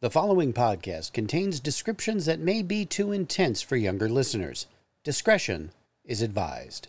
[0.00, 4.68] The following podcast contains descriptions that may be too intense for younger listeners.
[5.02, 5.72] Discretion
[6.04, 6.86] is advised.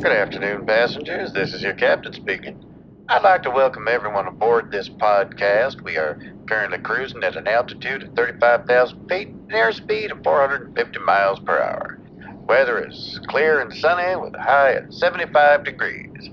[0.00, 1.32] Good afternoon, passengers.
[1.32, 2.64] This is your captain speaking.
[3.08, 5.82] I'd like to welcome everyone aboard this podcast.
[5.82, 11.40] We are currently cruising at an altitude of 35,000 feet and airspeed of 450 miles
[11.40, 11.98] per hour.
[12.46, 16.30] Weather is clear and sunny with a high of 75 degrees.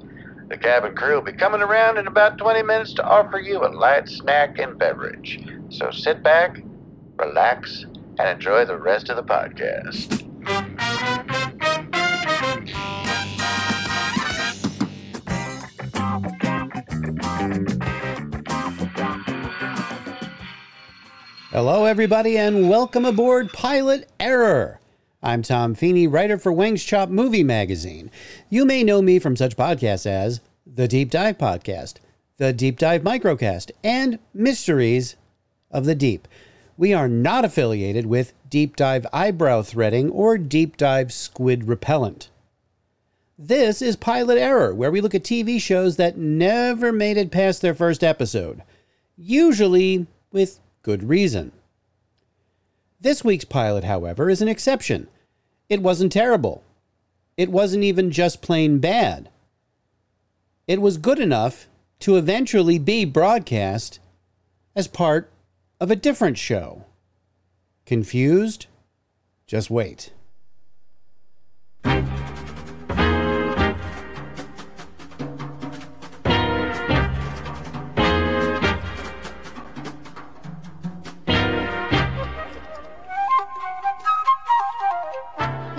[0.51, 3.71] The cabin crew will be coming around in about 20 minutes to offer you a
[3.71, 5.39] light snack and beverage.
[5.69, 6.61] So sit back,
[7.15, 7.85] relax,
[8.19, 10.27] and enjoy the rest of the podcast.
[21.51, 24.81] Hello, everybody, and welcome aboard Pilot Error.
[25.23, 28.09] I'm Tom Feeney, writer for Wang's Chop Movie Magazine.
[28.49, 30.41] You may know me from such podcasts as
[30.73, 31.95] The Deep Dive Podcast,
[32.37, 35.17] The Deep Dive Microcast, and Mysteries
[35.69, 36.29] of the Deep.
[36.77, 42.29] We are not affiliated with Deep Dive Eyebrow Threading or Deep Dive Squid Repellent.
[43.37, 47.61] This is Pilot Error, where we look at TV shows that never made it past
[47.61, 48.63] their first episode,
[49.17, 51.51] usually with good reason.
[53.01, 55.09] This week's pilot, however, is an exception.
[55.67, 56.63] It wasn't terrible.
[57.35, 59.27] It wasn't even just plain bad.
[60.67, 61.67] It was good enough
[61.99, 63.99] to eventually be broadcast
[64.75, 65.31] as part
[65.79, 66.85] of a different show.
[67.85, 68.67] Confused?
[69.47, 70.13] Just wait.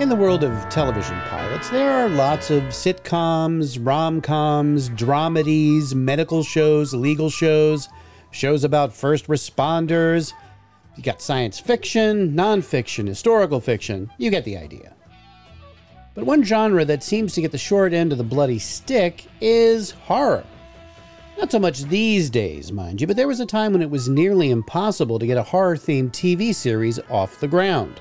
[0.03, 6.43] In the world of television pilots, there are lots of sitcoms, rom coms, dramedies, medical
[6.43, 7.89] shows, legal shows,
[8.33, 10.33] shows about first responders.
[10.97, 14.11] You got science fiction, nonfiction, historical fiction.
[14.19, 14.93] You get the idea.
[16.17, 19.93] But one genre that seems to get the short end of the bloody stick is
[19.93, 20.43] horror.
[21.39, 24.09] Not so much these days, mind you, but there was a time when it was
[24.09, 28.01] nearly impossible to get a horror themed TV series off the ground.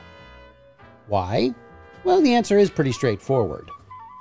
[1.06, 1.54] Why?
[2.04, 3.70] Well, the answer is pretty straightforward.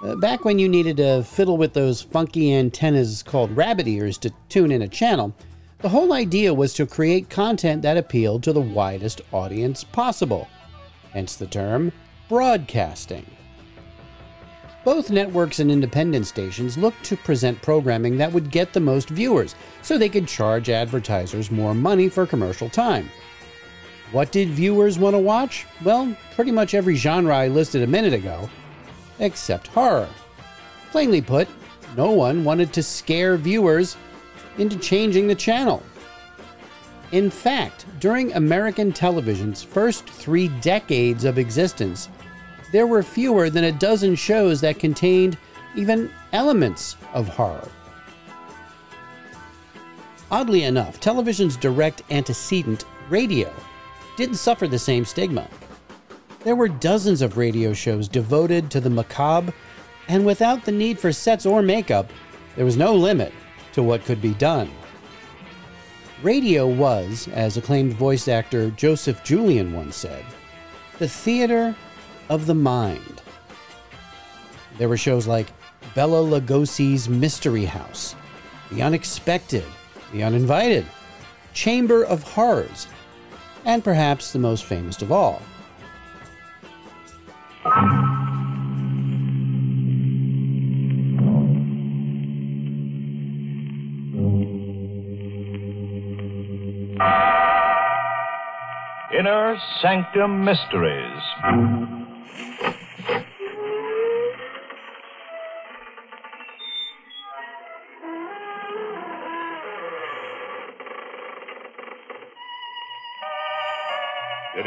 [0.03, 4.33] Uh, back when you needed to fiddle with those funky antennas called rabbit ears to
[4.49, 5.35] tune in a channel,
[5.79, 10.49] the whole idea was to create content that appealed to the widest audience possible.
[11.13, 11.93] Hence the term
[12.29, 13.27] broadcasting.
[14.85, 19.55] Both networks and independent stations looked to present programming that would get the most viewers,
[19.83, 23.11] so they could charge advertisers more money for commercial time.
[24.13, 25.67] What did viewers want to watch?
[25.85, 28.51] Well, pretty much every genre I listed a minute ago,
[29.21, 30.09] except horror.
[30.91, 31.49] Plainly put,
[31.97, 33.97] no one wanted to scare viewers
[34.59, 35.83] into changing the channel.
[37.13, 42.09] In fact, during American television's first three decades of existence,
[42.73, 45.37] there were fewer than a dozen shows that contained
[45.77, 47.69] even elements of horror.
[50.31, 53.53] Oddly enough, television's direct antecedent, radio,
[54.21, 55.49] didn't suffer the same stigma.
[56.45, 59.55] There were dozens of radio shows devoted to the macabre,
[60.09, 62.11] and without the need for sets or makeup,
[62.55, 63.33] there was no limit
[63.73, 64.71] to what could be done.
[66.23, 70.23] Radio was, as acclaimed voice actor Joseph Julian once said,
[70.99, 71.75] the theater
[72.29, 73.23] of the mind.
[74.77, 75.51] There were shows like
[75.95, 78.15] Bela Lugosi's Mystery House,
[78.71, 79.65] The Unexpected,
[80.13, 80.85] The Uninvited,
[81.55, 82.87] Chamber of Horrors,
[83.65, 85.43] and perhaps the most famous of all.
[99.13, 102.00] Inner Sanctum Mysteries.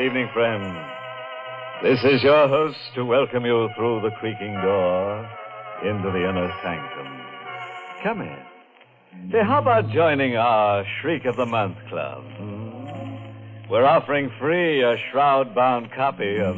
[0.03, 0.75] Evening, friends.
[1.81, 5.29] This is your host to welcome you through the creaking door
[5.81, 7.07] into the inner sanctum.
[8.03, 9.31] Come in.
[9.31, 12.21] Say, how about joining our Shriek of the Month Club?
[12.35, 13.69] hmm?
[13.69, 16.57] We're offering free a shroud bound copy of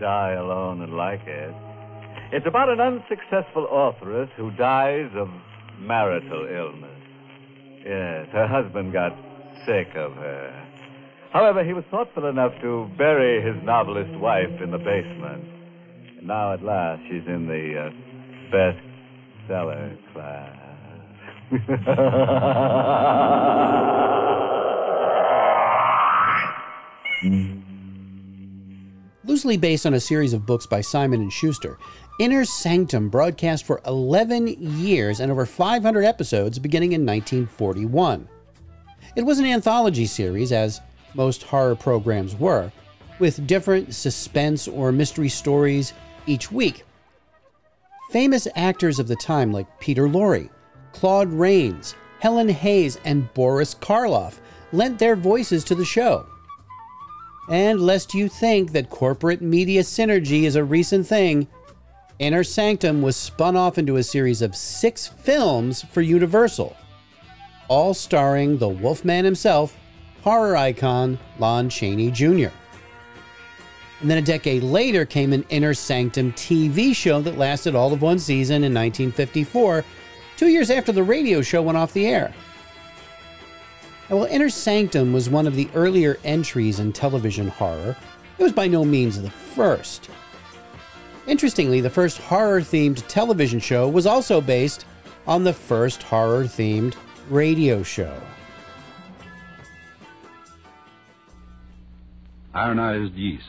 [0.00, 1.54] Die Alone and Like It.
[2.32, 5.28] It's about an unsuccessful authoress who dies of
[5.78, 7.02] marital illness.
[7.84, 9.12] Yes, her husband got
[9.66, 10.71] sick of her.
[11.32, 15.42] However, he was thoughtful enough to bury his novelist wife in the basement.
[16.18, 17.88] And now, at last, she's in the uh,
[18.52, 20.58] bestseller class.
[29.24, 31.78] Loosely based on a series of books by Simon and Schuster,
[32.18, 38.28] Inner Sanctum broadcast for 11 years and over 500 episodes beginning in 1941.
[39.16, 40.82] It was an anthology series, as
[41.14, 42.72] most horror programs were,
[43.18, 45.92] with different suspense or mystery stories
[46.26, 46.84] each week.
[48.10, 50.50] Famous actors of the time like Peter Lorre,
[50.92, 54.38] Claude Rains, Helen Hayes, and Boris Karloff
[54.72, 56.26] lent their voices to the show.
[57.48, 61.48] And lest you think that corporate media synergy is a recent thing,
[62.18, 66.76] Inner Sanctum was spun off into a series of six films for Universal,
[67.68, 69.76] all starring the Wolfman himself,
[70.22, 72.48] horror icon Lon Chaney Jr.
[74.00, 78.02] And then a decade later came an Inner Sanctum TV show that lasted all of
[78.02, 79.84] one season in 1954,
[80.36, 82.34] two years after the radio show went off the air.
[84.08, 87.96] And while Inner Sanctum was one of the earlier entries in television horror,
[88.38, 90.10] it was by no means the first.
[91.26, 94.84] Interestingly, the first horror themed television show was also based
[95.26, 96.94] on the first horror themed
[97.30, 98.20] radio show.
[102.54, 103.46] Ironized Yeast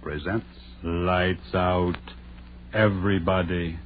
[0.00, 0.46] presents
[0.84, 1.96] Lights out,
[2.72, 3.76] everybody.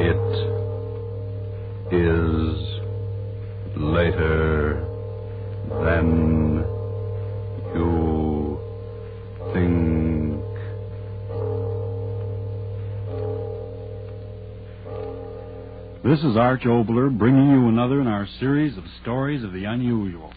[0.00, 0.28] It
[1.92, 2.80] is
[3.76, 4.47] later
[16.08, 20.32] This is Arch Oboler bringing you another in our series of stories of the unusual.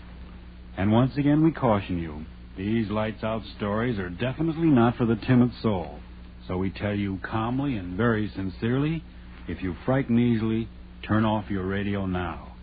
[0.76, 2.26] And once again, we caution you
[2.58, 6.00] these lights out stories are definitely not for the timid soul.
[6.46, 9.02] So we tell you calmly and very sincerely
[9.48, 10.68] if you frighten easily,
[11.08, 12.58] turn off your radio now.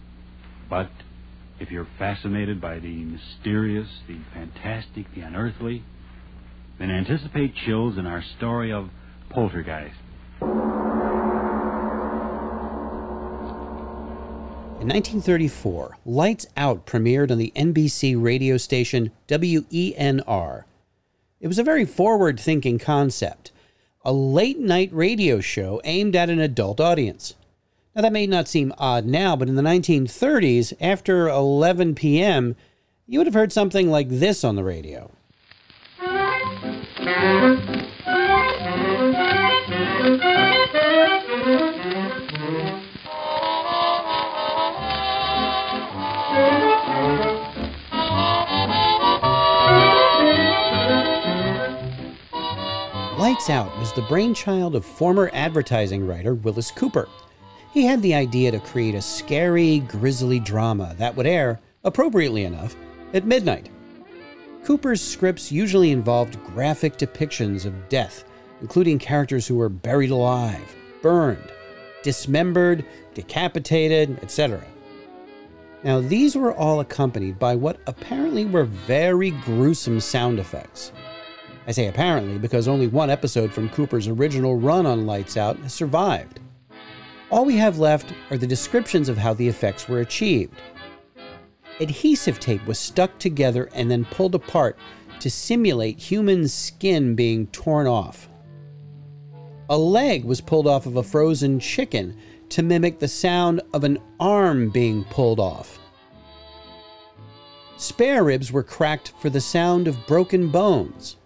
[0.68, 0.90] But
[1.60, 5.82] if you're fascinated by the mysterious, the fantastic, the unearthly,
[6.78, 8.90] then anticipate chills in our story of
[9.30, 9.96] Poltergeist.
[14.80, 20.64] In 1934, Lights Out premiered on the NBC radio station WENR.
[21.40, 23.50] It was a very forward thinking concept,
[24.04, 27.34] a late night radio show aimed at an adult audience.
[27.96, 32.54] Now, that may not seem odd now, but in the 1930s, after 11 p.m.,
[33.04, 35.10] you would have heard something like this on the radio.
[53.28, 57.10] Lights Out was the brainchild of former advertising writer Willis Cooper.
[57.74, 62.74] He had the idea to create a scary, grisly drama that would air, appropriately enough,
[63.12, 63.68] at midnight.
[64.64, 68.24] Cooper's scripts usually involved graphic depictions of death,
[68.62, 71.52] including characters who were buried alive, burned,
[72.02, 72.82] dismembered,
[73.12, 74.64] decapitated, etc.
[75.84, 80.92] Now, these were all accompanied by what apparently were very gruesome sound effects.
[81.68, 85.74] I say apparently because only one episode from Cooper's original run on Lights Out has
[85.74, 86.40] survived.
[87.30, 90.54] All we have left are the descriptions of how the effects were achieved.
[91.78, 94.78] Adhesive tape was stuck together and then pulled apart
[95.20, 98.30] to simulate human skin being torn off.
[99.68, 103.98] A leg was pulled off of a frozen chicken to mimic the sound of an
[104.18, 105.78] arm being pulled off.
[107.76, 111.16] Spare ribs were cracked for the sound of broken bones.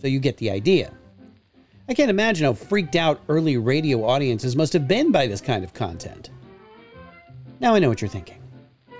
[0.00, 0.92] So you get the idea.
[1.88, 5.64] I can't imagine how freaked out early radio audiences must have been by this kind
[5.64, 6.30] of content.
[7.58, 8.38] Now I know what you're thinking.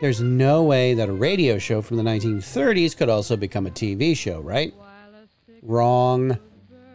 [0.00, 4.16] There's no way that a radio show from the 1930s could also become a TV
[4.16, 4.74] show, right?
[5.62, 6.38] Wrong.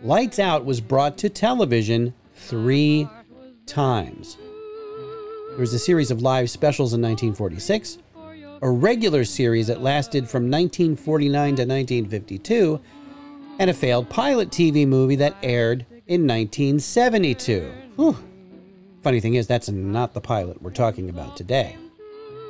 [0.01, 3.07] Lights Out was brought to television three
[3.65, 4.37] times.
[5.49, 7.99] There was a series of live specials in 1946,
[8.61, 12.81] a regular series that lasted from 1949 to 1952,
[13.59, 17.71] and a failed pilot TV movie that aired in 1972.
[17.95, 18.17] Whew.
[19.01, 21.77] Funny thing is, that's not the pilot we're talking about today.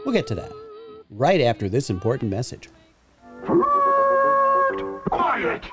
[0.05, 0.51] We'll get to that
[1.09, 2.69] right after this important message.
[5.09, 5.63] Quiet!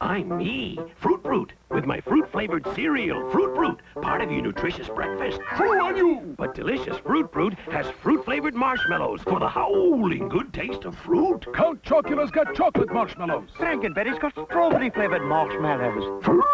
[0.00, 1.52] I'm me, Fruit Brute.
[1.70, 5.40] with my fruit-flavored cereal, Fruit Brute, part of your nutritious breakfast.
[5.56, 6.34] True on you!
[6.38, 11.46] But delicious Fruit Brute has fruit-flavored marshmallows for the howling good taste of fruit.
[11.54, 13.48] Count Chocula's got chocolate marshmallows.
[13.56, 16.24] Frankenberry's got strawberry-flavored marshmallows.
[16.24, 16.44] Fruit!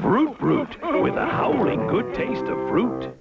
[0.00, 3.14] Fruit Brute with a howling good taste of fruit.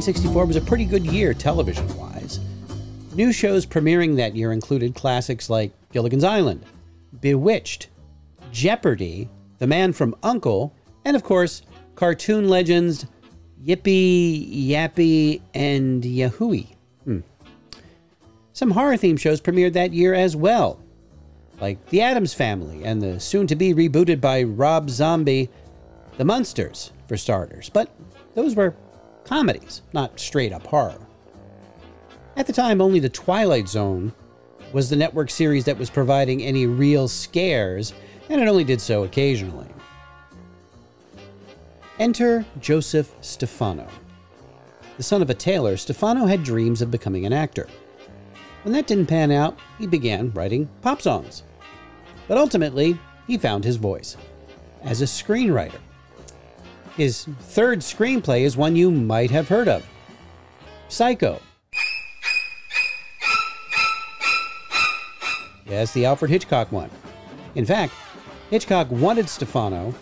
[0.00, 2.40] 1964 was a pretty good year television wise.
[3.14, 6.64] New shows premiering that year included classics like Gilligan's Island,
[7.20, 7.88] Bewitched,
[8.50, 9.28] Jeopardy,
[9.58, 11.60] The Man from Uncle, and of course,
[11.96, 13.04] cartoon legends
[13.62, 16.68] Yippee, Yappy, and Yahooey.
[17.04, 17.20] Hmm.
[18.54, 20.80] Some horror themed shows premiered that year as well,
[21.60, 25.50] like The Addams Family and the soon to be rebooted by Rob Zombie,
[26.16, 27.68] The Munsters, for starters.
[27.68, 27.90] But
[28.34, 28.74] those were
[29.24, 30.98] comedies, not straight up horror.
[32.36, 34.12] At the time, only The Twilight Zone
[34.72, 37.92] was the network series that was providing any real scares,
[38.28, 39.66] and it only did so occasionally.
[41.98, 43.86] Enter Joseph Stefano.
[44.96, 47.68] The son of a tailor, Stefano had dreams of becoming an actor.
[48.62, 51.42] When that didn't pan out, he began writing pop songs.
[52.28, 54.16] But ultimately, he found his voice
[54.82, 55.80] as a screenwriter.
[57.00, 59.86] His third screenplay is one you might have heard of
[60.90, 61.40] Psycho.
[65.64, 66.90] Yes, the Alfred Hitchcock one.
[67.54, 67.94] In fact,
[68.50, 69.94] Hitchcock wanted Stefano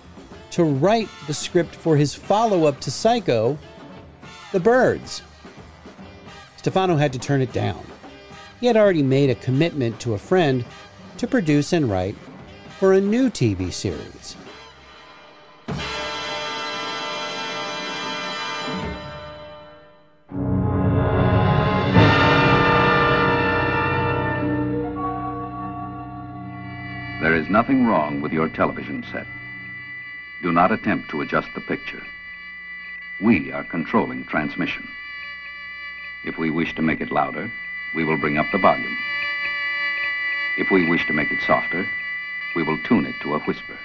[0.50, 3.56] to write the script for his follow up to Psycho,
[4.50, 5.22] The Birds.
[6.56, 7.86] Stefano had to turn it down.
[8.58, 10.64] He had already made a commitment to a friend
[11.18, 12.16] to produce and write
[12.80, 14.34] for a new TV series.
[27.48, 29.26] Is nothing wrong with your television set.
[30.42, 32.02] Do not attempt to adjust the picture.
[33.22, 34.86] We are controlling transmission.
[36.24, 37.50] If we wish to make it louder,
[37.96, 38.96] we will bring up the volume.
[40.58, 41.86] If we wish to make it softer,
[42.54, 43.78] we will tune it to a whisper.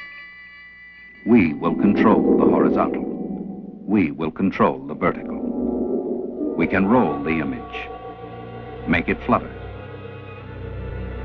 [1.25, 3.03] We will control the horizontal.
[3.85, 5.39] We will control the vertical.
[6.57, 7.89] We can roll the image,
[8.89, 9.51] make it flutter.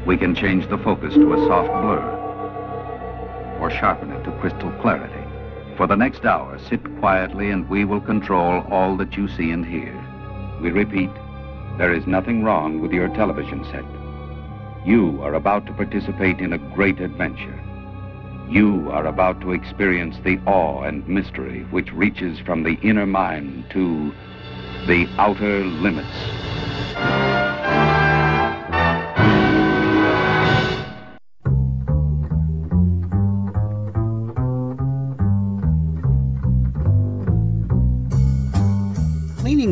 [0.07, 2.18] We can change the focus to a soft blur
[3.61, 5.25] or sharpen it to crystal clarity.
[5.77, 9.65] For the next hour, sit quietly and we will control all that you see and
[9.65, 9.95] hear.
[10.61, 11.11] We repeat,
[11.79, 13.85] there is nothing wrong with your television set.
[14.85, 17.61] You are about to participate in a great adventure.
[18.49, 23.67] You are about to experience the awe and mystery which reaches from the inner mind
[23.71, 24.13] to
[24.87, 27.48] the outer limits.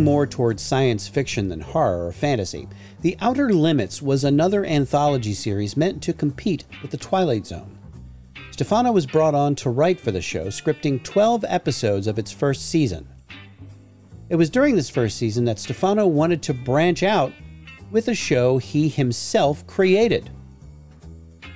[0.06, 2.68] More towards science fiction than horror or fantasy,
[3.00, 7.76] The Outer Limits was another anthology series meant to compete with The Twilight Zone.
[8.52, 12.70] Stefano was brought on to write for the show, scripting 12 episodes of its first
[12.70, 13.08] season.
[14.28, 17.32] It was during this first season that Stefano wanted to branch out
[17.90, 20.30] with a show he himself created.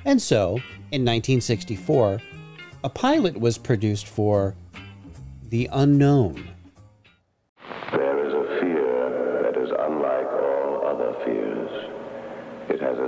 [0.05, 0.57] And so,
[0.91, 2.21] in 1964,
[2.83, 4.57] a pilot was produced for
[5.51, 6.51] The Unknown.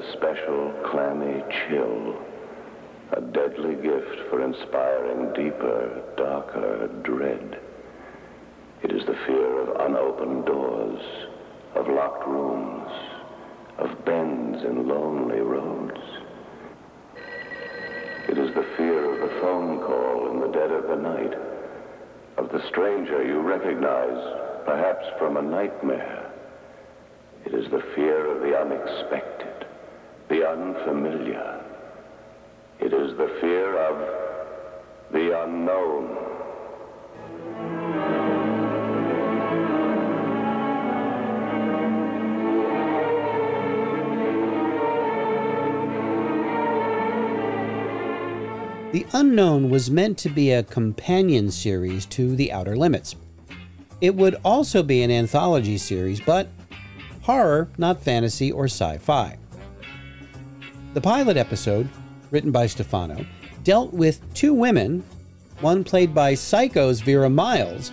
[0.02, 2.16] A special clammy chill,
[3.12, 7.60] a deadly gift for inspiring deeper, darker dread.
[8.82, 11.00] It is the fear of unopened doors,
[11.74, 12.90] of locked rooms,
[13.78, 16.00] of bends in lonely roads.
[18.28, 21.34] It is the fear of the phone call in the dead of the night,
[22.38, 26.32] of the stranger you recognize perhaps from a nightmare.
[27.44, 29.51] It is the fear of the unexpected,
[30.32, 31.62] the unfamiliar.
[32.80, 33.98] It is the fear of
[35.12, 36.08] the unknown.
[48.92, 53.16] The Unknown was meant to be a companion series to The Outer Limits.
[54.00, 56.48] It would also be an anthology series, but
[57.22, 59.38] horror, not fantasy or sci fi.
[60.94, 61.88] The pilot episode,
[62.30, 63.24] written by Stefano,
[63.64, 65.02] dealt with two women,
[65.62, 67.92] one played by Psycho's Vera Miles,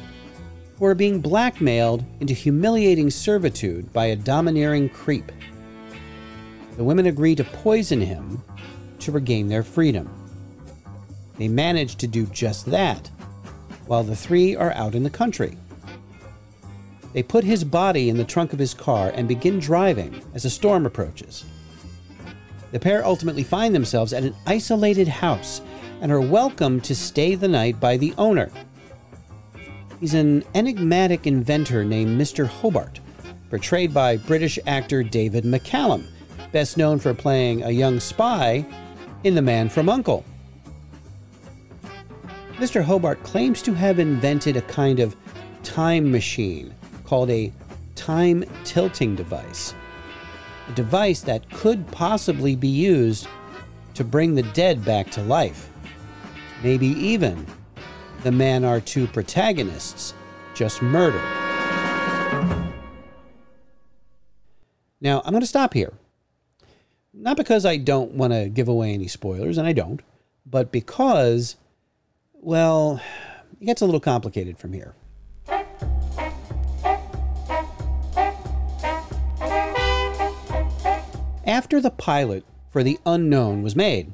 [0.78, 5.32] who are being blackmailed into humiliating servitude by a domineering creep.
[6.76, 8.44] The women agree to poison him
[9.00, 10.10] to regain their freedom.
[11.38, 13.08] They manage to do just that
[13.86, 15.58] while the three are out in the country.
[17.14, 20.50] They put his body in the trunk of his car and begin driving as a
[20.50, 21.46] storm approaches.
[22.72, 25.62] The pair ultimately find themselves at an isolated house
[26.02, 28.50] and are welcomed to stay the night by the owner.
[30.00, 32.46] He's an enigmatic inventor named Mr.
[32.46, 33.00] Hobart,
[33.50, 36.06] portrayed by British actor David McCallum,
[36.52, 38.66] best known for playing a young spy
[39.24, 40.24] in The Man from Uncle.
[42.54, 42.84] Mr.
[42.84, 45.16] Hobart claims to have invented a kind of
[45.64, 46.74] time machine
[47.04, 47.52] called a
[47.96, 49.74] time tilting device.
[50.76, 53.28] Device that could possibly be used
[53.96, 55.70] to bring the dead back to life.
[56.64, 57.46] Maybe even
[58.24, 60.14] the man our two protagonists
[60.54, 61.22] just murdered.
[65.02, 65.94] Now, I'm going to stop here.
[67.14, 70.02] Not because I don't want to give away any spoilers, and I don't,
[70.46, 71.56] but because,
[72.34, 73.02] well,
[73.62, 74.96] it gets a little complicated from here.
[81.50, 84.14] After the pilot for The Unknown was made,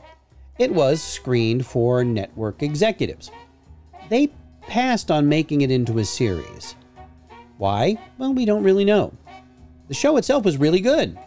[0.57, 3.29] it was screened for network executives.
[4.09, 6.75] They passed on making it into a series.
[7.57, 7.97] Why?
[8.17, 9.11] Well, we don't really know.
[9.89, 11.19] The show itself was really good,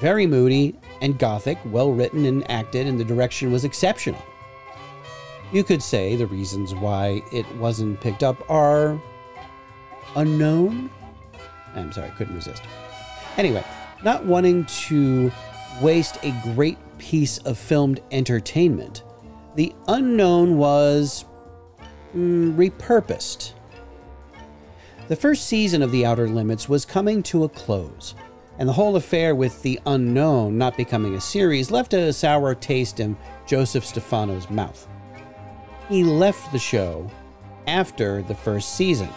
[0.00, 4.24] very moody and gothic, well written and acted, and the direction was exceptional.
[5.52, 8.98] You could say the reasons why it wasn't picked up are
[10.16, 10.88] unknown.
[11.74, 12.62] I'm sorry, I couldn't resist.
[13.36, 13.62] Anyway,
[14.02, 15.30] not wanting to
[15.80, 19.04] waste a great piece of filmed entertainment,
[19.56, 21.24] the unknown was
[22.14, 23.52] mm, repurposed.
[25.08, 28.14] The first season of The Outer Limits was coming to a close,
[28.58, 33.00] and the whole affair with The Unknown not becoming a series left a sour taste
[33.00, 34.86] in Joseph Stefano's mouth.
[35.88, 37.10] He left the show
[37.66, 39.08] after the first season,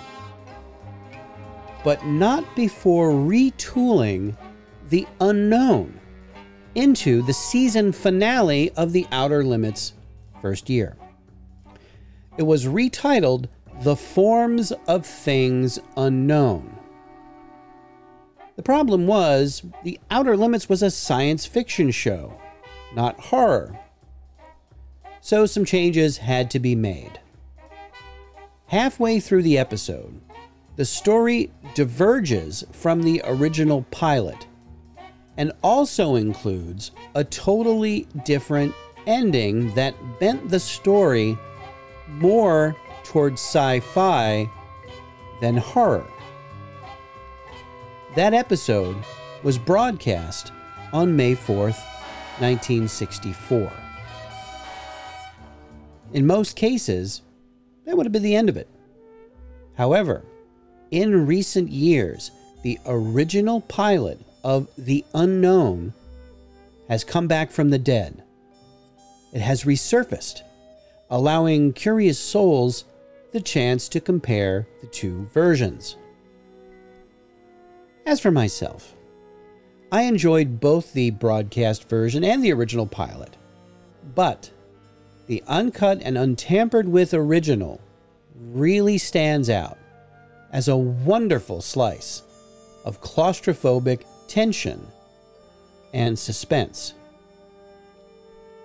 [1.83, 4.35] but not before retooling
[4.89, 5.99] The Unknown
[6.75, 9.93] into the season finale of The Outer Limits
[10.41, 10.95] first year.
[12.37, 13.47] It was retitled
[13.81, 16.77] The Forms of Things Unknown.
[18.55, 22.39] The problem was, The Outer Limits was a science fiction show,
[22.95, 23.79] not horror.
[25.21, 27.19] So some changes had to be made.
[28.67, 30.19] Halfway through the episode,
[30.75, 34.47] the story diverges from the original pilot
[35.37, 38.73] and also includes a totally different
[39.07, 41.37] ending that bent the story
[42.07, 44.49] more towards sci fi
[45.41, 46.05] than horror.
[48.15, 48.95] That episode
[49.41, 50.51] was broadcast
[50.93, 51.81] on May 4th,
[52.39, 53.71] 1964.
[56.13, 57.23] In most cases,
[57.85, 58.69] that would have been the end of it.
[59.75, 60.23] However,
[60.91, 62.29] in recent years,
[62.61, 65.93] the original pilot of The Unknown
[66.89, 68.23] has come back from the dead.
[69.33, 70.41] It has resurfaced,
[71.09, 72.85] allowing curious souls
[73.31, 75.97] the chance to compare the two versions.
[78.05, 78.95] As for myself,
[79.91, 83.37] I enjoyed both the broadcast version and the original pilot,
[84.15, 84.51] but
[85.27, 87.79] the uncut and untampered with original
[88.35, 89.77] really stands out
[90.51, 92.23] as a wonderful slice
[92.85, 94.85] of claustrophobic tension
[95.93, 96.93] and suspense.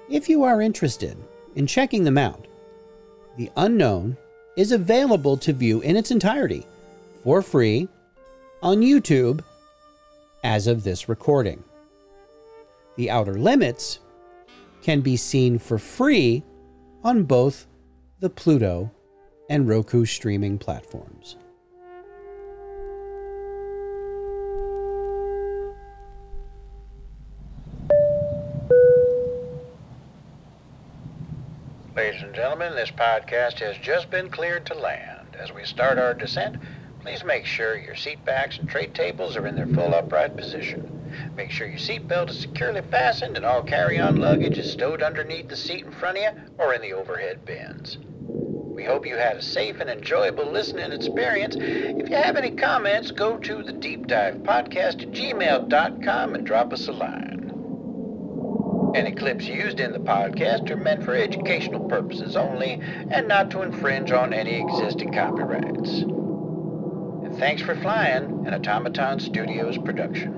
[0.09, 1.17] If you are interested
[1.55, 2.47] in checking them out,
[3.37, 4.17] The Unknown
[4.57, 6.67] is available to view in its entirety
[7.23, 7.89] for free
[8.63, 9.45] on YouTube
[10.43, 11.63] as of this recording.
[12.97, 14.01] The Outer Limits
[14.83, 16.43] can be seen for free
[17.05, 17.67] on both
[18.21, 18.91] the Pluto
[19.49, 21.37] and Roku streaming platforms.
[32.19, 35.37] Ladies and gentlemen, this podcast has just been cleared to land.
[35.39, 36.57] As we start our descent,
[37.01, 41.33] please make sure your seat backs and tray tables are in their full upright position.
[41.37, 45.55] Make sure your seatbelt is securely fastened and all carry-on luggage is stowed underneath the
[45.55, 47.99] seat in front of you or in the overhead bins.
[47.99, 51.55] We hope you had a safe and enjoyable listening experience.
[51.57, 56.73] If you have any comments, go to the Deep Dive Podcast at gmail.com and drop
[56.73, 57.38] us a line.
[58.95, 63.63] Any clips used in the podcast are meant for educational purposes only and not to
[63.63, 66.01] infringe on any existing copyrights.
[66.01, 70.38] And Thanks for Flying, an Automaton Studios production.